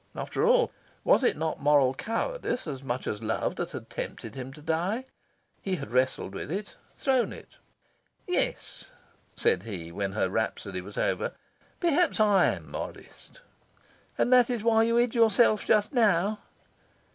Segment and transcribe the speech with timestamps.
[0.15, 0.71] After all,
[1.03, 5.05] was it not moral cowardice as much as love that had tempted him to die?
[5.61, 7.49] He had wrestled with it, thrown it.
[8.25, 8.89] "Yes,"
[9.35, 11.33] said he, when her rhapsody was over,
[11.79, 13.41] "perhaps I am modest."
[14.17, 16.39] "And that is why you hid yourself just now?"